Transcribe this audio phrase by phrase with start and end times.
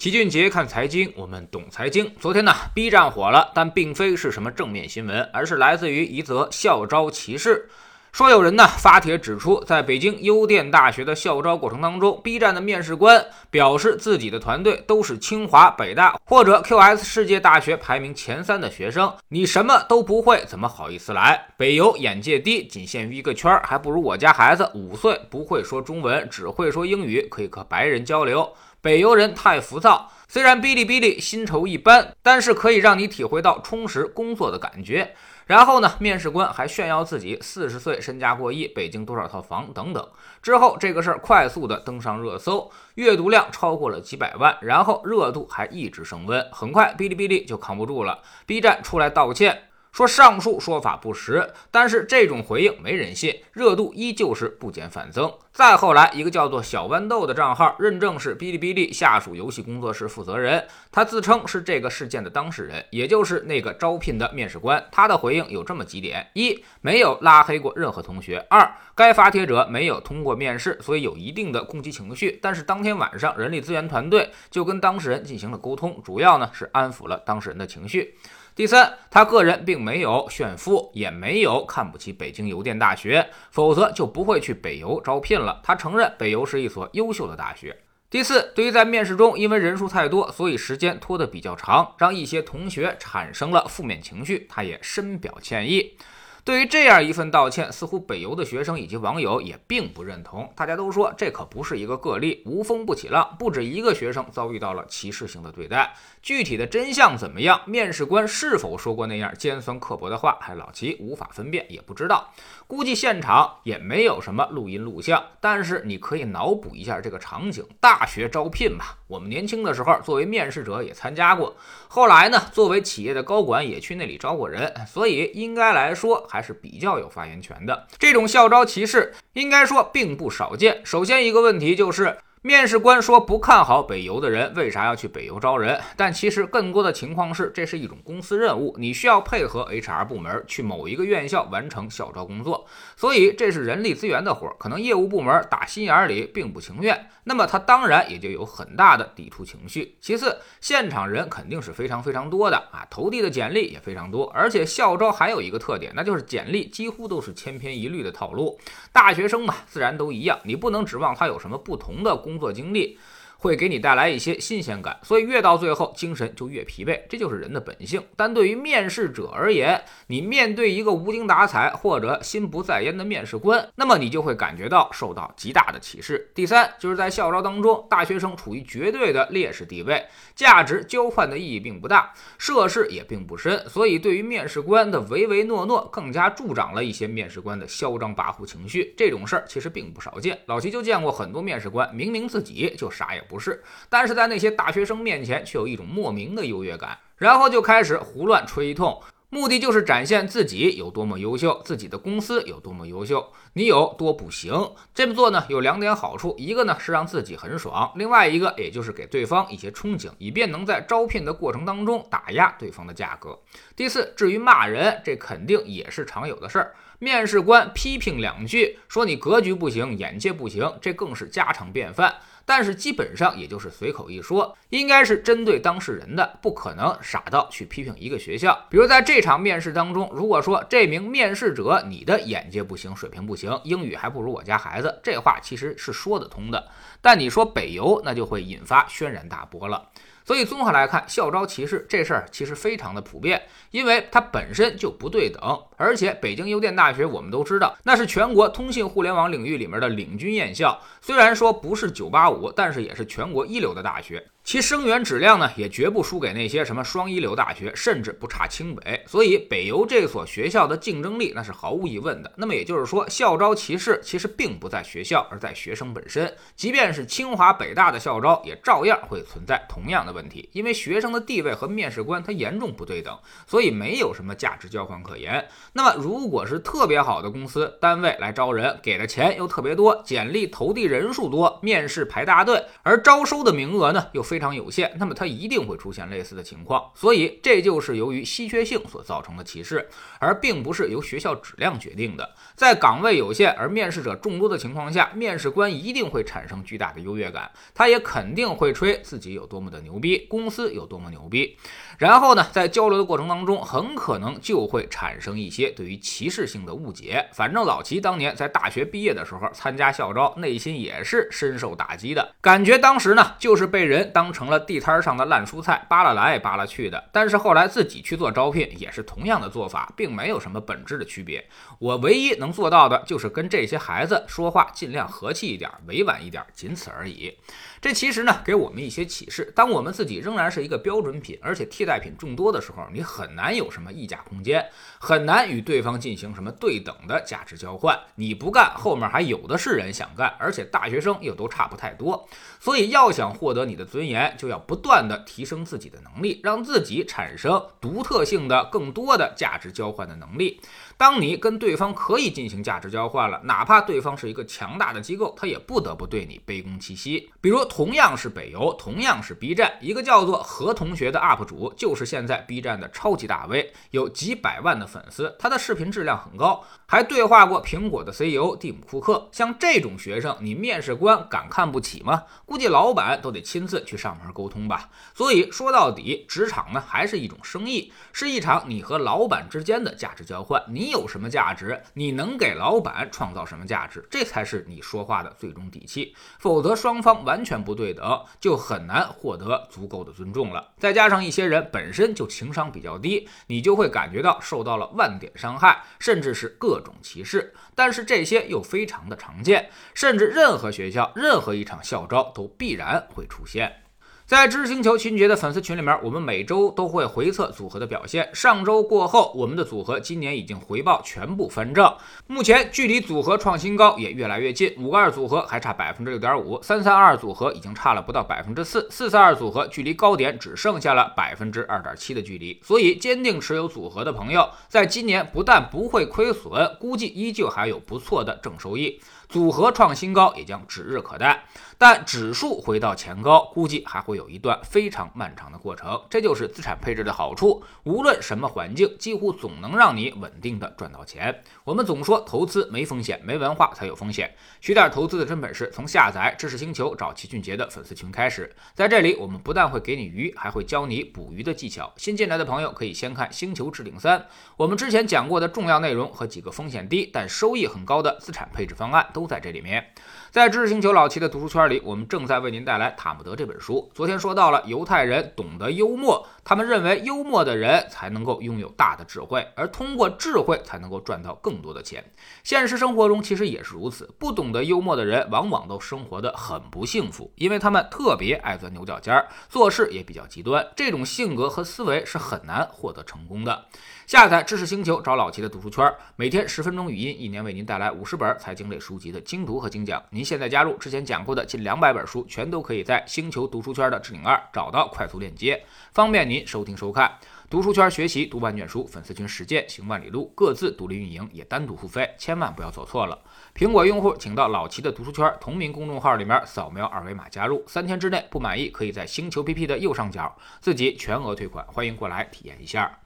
[0.00, 2.10] 齐俊杰看财经，我们懂财经。
[2.18, 7.68] 昨天呢，B 站火了，但并非是什么正面新闻，而是来自于一则校招歧视。
[8.10, 21.48] 说有人呢发帖指出，在北京邮电大学的校招过程当中，B 站的面试官表示自己的团队都是清华、北大或者 QS 世界大学排名前三的学生，你什么都不会，怎么好意思来？
[21.58, 28.50] 北邮眼界低，仅限于一个圈儿，还不如我家孩子五岁不会说中文，只会说英语，可以和白人交流。
[28.82, 35.14] 北邮人太浮躁，虽然哔哩哔哩薪酬一般，但是可以让你体会到充实工作的感觉。
[35.46, 40.08] 然后呢，面试官还炫耀自己四十岁身价过亿，北京多少套房等等。
[40.40, 46.48] 之后这个事儿快速的登上热搜，阅读量超过了几百万，然后热度还一直升温。
[46.52, 49.69] 很快，哔哩哔哩就扛不住了，B 站出来道歉。
[49.92, 55.32] 说上述说法不实，但是这种回应没人信，热度依旧是不减反增。
[55.52, 64.82] 再后来，一个叫做小豌豆的账号认证是哔哩哔哩下属游戏工作室负责人，他自称是这个事件的当事人，也就是那个招聘的面试官。
[64.92, 72.38] 他的回应有这么几点：一、没有拉黑过任何同学；二、该发帖者没有通过面试，所以有一定的攻击情绪。
[72.40, 78.14] 但是当天晚上，人力资源团队就跟当事人进行了沟通，主要呢是安抚了当事人的情绪。
[78.60, 85.62] 第三，他个人并没有炫富，也没有看不起北京邮电大学，否则就不会去北邮招聘了。
[85.64, 87.74] 他承认北邮是一所优秀的大学。
[88.10, 95.96] 第四，对于在面试中因为人数太多，所以时间拖得比较长，让一些同学产生了负面情绪，他也深表歉意。
[96.44, 100.52] 对于这样一份道歉，似乎北邮的学生以及网友也并不认同。
[100.56, 105.94] 大家都说这可不是一个个例，无风不起浪，不止一个学生遭遇到了歧视性的对待。
[106.22, 107.60] 具体的真相怎么样？
[107.66, 110.38] 面试官是否说过那样尖酸刻薄的话？
[110.40, 112.32] 还老齐无法分辨，也不知道。
[112.66, 121.56] 估计现场也没有什么录音录像，但是你可以脑补一下这个场景：大学招聘嘛，我们年轻的时候作为面试者也参加过，
[121.88, 127.86] 后来呢，作为企业的高管也去那里招过人，所以应该来说还是比较有发言权的。
[127.98, 130.80] 这种校招歧视，应该说并不少见。
[130.84, 132.16] 首先一个问题就是。
[132.42, 135.78] 面试官说不看好北邮的人，为啥要去北邮招人？
[135.94, 149.98] 但其实更多的情况是，这是一种公司任务，你需要配合 HR 部门去某一个院校完成校招工作，所以这是人力资源的活儿，可能业务部门打心眼里并不情愿，那么他当然也就有很大的抵触情绪。
[150.00, 158.58] 其次，现场人肯定是非常非常多的啊，投递的简历也非常多，而且校招还有一个特点，那就是简历几乎都是千篇一律的套路，
[158.94, 162.29] 大学生嘛，自然都一样，你不能指望他有什么不同的。
[162.30, 162.96] 工作经历。
[163.40, 168.02] 会给你带来一些新鲜感，所以越到最后精神就越疲惫，这就是人的本性。
[168.14, 176.30] 但对于面试者而言，你面对一个无精打采或者心不在焉的面试官，那么你就会感觉到受到极大的歧视。
[176.34, 188.92] 第三，就是在校招当中，大学生处于绝对的劣势地位，价值交换的意义并不大，涉世也并不深，所以对于面试官的唯唯诺诺，更加助长了一些面试官的嚣张跋扈情绪。
[188.98, 193.24] 这种事儿其实并不少见，老齐就见过很多面试官，明明自己就啥也。
[193.30, 204.52] 不是，但是在那些大学生面前却有一种莫名的优越感，然后就开始胡乱吹一通，目的就是展现自己有多么优秀，自己的公司有多么优秀，你有多不行。
[204.92, 213.38] 这么做呢，有两点好处，一个呢是让自己很爽，另外一个也就是给对方一些憧憬，以便能在招聘的过程当中打压对方的价格。
[213.76, 216.74] 第四，至于骂人，这肯定也是常有的事儿。
[216.98, 222.14] 面试官批评两句，说你格局不行，眼界不行，这更是家常便饭。
[222.50, 228.66] 但是基本上也就是随口一说，应该是针对当事人的，不可能傻到去批评一个学校。
[228.68, 236.66] 比如在这场面试当中，如果说这名面试者你的眼界不行，水平不行，英语还不如我家孩子，这话其实是说得通的。
[237.00, 239.88] 但你说北邮，那就会引发轩然大波了。
[240.24, 245.40] 所以综合来看，校招歧视这事儿其实非常的普遍，因为它本身就不对等。
[245.76, 254.24] 而且北京邮电大学我们都知道，那是全国通信互联网领域里面的领军院校，虽然说不是九八五但是也是全国一流的大学。
[254.50, 259.04] 其生源质量呢，也绝不输给那些什么双一流大学，甚至不差清北。
[259.06, 262.32] 所以北邮这所学校的竞争力那是毫无疑问的。
[262.36, 266.34] 那么也就是说，校招歧视其实并不在学校，而在学生本身。
[266.56, 270.50] 即便是清华、北大的校招，也照样会存在同样的问题。
[270.52, 275.46] 因为学生的地位和面试官他严重不对等，所以没有什么价值交换可言。
[275.74, 284.39] 那么如果是特别好的公司单位来招人，给的钱又特别多，简历投递人数多，面试排大队，而招收的名额呢又非。
[284.40, 289.88] 非常有限，那么它一定会出现类似的情况，所以这就是由于稀缺性所造成的歧视，
[290.18, 292.34] 而并不是由学校质量决定的。
[292.56, 296.80] 在岗位有限而面试者众多的情况下，面试官一定会产生巨大。
[296.80, 301.58] 大的优越感，他也肯定会吹自己有多么的牛逼，公司有多么牛逼。
[301.98, 307.28] 然后呢，在交流的过程当中，很可能就会产生一些对于歧视性的误解。
[307.34, 317.08] 反正老齐当年在大学毕业的时候参加校招，内心也是深受打击的，感觉当时呢就是被人当当成了地摊上的烂蔬菜，扒拉来扒拉去的。
[317.10, 321.48] 但是后来自己去做招聘，也是同样的做法，并没有什么本质的区别。
[321.78, 327.34] 我唯一能做到的就是跟这些孩子说话尽量和气一点，委婉一点，仅此而已。
[327.80, 329.50] 这其实呢，给我们一些启示。
[329.56, 334.68] 当我们自己仍然是一个标准品，而且替代品众多的时候，你很难有什么溢价空间，
[334.98, 337.98] 很难与对方进行什么对等的价值交换。
[338.16, 342.28] 你不干，后面还有的是人想干，而且大学生又都差不太多。
[342.58, 350.60] 所以，要想获得你的尊严，就要不断的提升自己的能力，让自己产生独特性的、更多的价值交换的能力。
[351.00, 357.30] 当你跟对方可以进行价值交换了，哪怕对方是一个强大的机构，他也不得不对你卑躬屈膝。
[357.40, 369.30] 比如，同样是北邮，同样是 B 站，一个叫做何同学的 UP 主，就是现在 B 站的超级大 V，有几百万的粉丝，他的视频质量很高，还对话过苹果的 CEO 蒂姆·库克。
[369.32, 372.24] 像这种学生，你面试官敢看不起吗？
[372.44, 374.90] 估计老板都得亲自去上门沟通吧。
[375.14, 380.62] 所以说到底，职场呢还是一种生意，是一场你和老板之间的价值交换。
[380.68, 380.89] 你。
[380.90, 381.80] 你有什么价值？
[381.94, 384.04] 你能给老板创造什么价值？
[384.10, 386.16] 这才是你说话的最终底气。
[386.40, 390.72] 否则，双方完全不对等，就很难获得足够的尊重了。
[390.78, 397.54] 再加上一些人本身就情商比较低，你就会感觉到受到了万点伤害，甚至是各种歧视。
[397.76, 403.84] 但是这些又非常的常见，甚至任何学校、任何一场校招都必然会出现。
[404.30, 408.30] 在知识星球秦爵的粉丝群里面，我们每周都会回测组合的表现。
[408.32, 411.92] 上周过后，我们的组合今年已经回报全部翻正，
[412.28, 414.72] 目前距离组合创新高也越来越近。
[414.78, 422.56] 五个二组合还差百分之六点五，三三二组合已经差了不到百分之四，四三二组合距离高点只剩下了百分之二点七的距离。
[422.62, 429.00] 所以，坚定持有组合的朋友，在今年不但不会亏损，估计依旧还有不错的正收益。
[429.30, 431.44] 组合创新高也将指日可待，
[431.78, 436.02] 但指数回到前高，估计还会有一段非常漫长的过程。
[436.10, 441.44] 这就是资产配置的好处，无论什么环境，几乎总能让你稳定的赚到钱。
[441.62, 444.34] 我们总说投资没风险，没文化才有风险。
[444.60, 448.52] 学点投资的真本事，从下载知识星球找齐俊杰的粉丝群开始。
[448.74, 451.92] 在这里，我们不但会给你鱼，还会教你捕鱼的技巧。
[451.96, 454.18] 新进来的朋友可以先看《星球置顶三》，
[454.56, 459.19] 我们之前讲过的重要内容和几个风险低但收益很高的资产配置方案都。
[459.20, 459.84] 都在这里面，
[460.30, 463.90] 在知识星球老七的读书圈里，我们正在为您带来《塔木德》这本书。
[463.92, 472.04] 昨天说到了犹太人懂得幽默，他们认为幽默的人才能够拥有大的智慧，而通过智慧才能够赚到更多的钱。
[472.44, 480.64] 现实生活中其实也是如此，不懂得幽默的人往往都生活的很不幸福，因为他们特别爱钻牛角尖儿，做事也比较极端。
[480.76, 483.64] 这种性格和思维是很难获得成功的。
[484.06, 490.00] 下载知识星球，找老齐的读书圈，每天十分钟语音，一年为您带来五十本财经类书籍的精读和精讲。
[490.20, 497.10] 您现在加入，之前讲过的近两百本书，全都可以在星球读书圈的置顶二找到快速链接，方便您收听收看。
[497.48, 503.18] 读书圈学习读万卷书，粉丝群实践行万里路，各自独立运营，也单独付费，千万不要走错了。
[503.54, 512.99] 苹果用户请到老齐的读书圈同名公众号里面扫描二维码加入，三天之内不满意，可以在星球 PP 的右上角自己全额退款，欢迎过来体验一下。